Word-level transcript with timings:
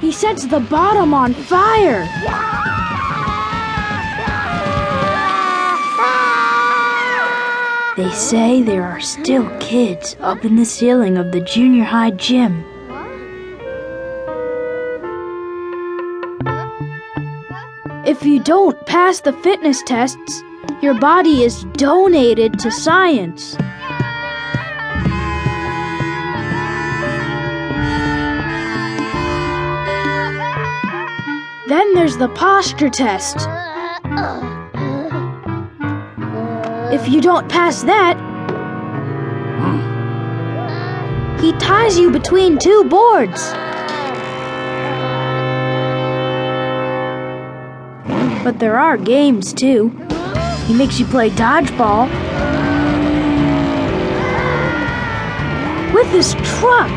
He 0.00 0.12
sets 0.12 0.46
the 0.46 0.60
bottom 0.60 1.12
on 1.12 1.34
fire. 1.34 2.06
They 7.96 8.10
say 8.12 8.62
there 8.62 8.84
are 8.84 9.00
still 9.00 9.50
kids 9.58 10.16
up 10.20 10.44
in 10.44 10.54
the 10.54 10.64
ceiling 10.64 11.16
of 11.16 11.32
the 11.32 11.40
junior 11.40 11.82
high 11.82 12.12
gym. 12.12 12.64
If 18.06 18.24
you 18.24 18.38
don't 18.38 18.86
pass 18.86 19.20
the 19.20 19.32
fitness 19.32 19.82
tests, 19.82 20.44
your 20.80 20.94
body 20.94 21.42
is 21.42 21.64
donated 21.72 22.60
to 22.60 22.70
science. 22.70 23.56
Then 31.68 31.92
there's 31.92 32.16
the 32.16 32.30
posture 32.30 32.88
test. 32.88 33.36
If 36.90 37.10
you 37.10 37.20
don't 37.20 37.46
pass 37.46 37.82
that, 37.82 38.16
he 41.38 41.52
ties 41.58 41.98
you 41.98 42.10
between 42.10 42.56
two 42.56 42.84
boards. 42.84 43.52
But 48.42 48.58
there 48.60 48.78
are 48.78 48.96
games 48.96 49.52
too. 49.52 49.90
He 50.64 50.72
makes 50.72 50.98
you 50.98 51.04
play 51.04 51.28
dodgeball 51.28 52.08
with 55.92 56.10
his 56.12 56.32
truck. 56.32 56.90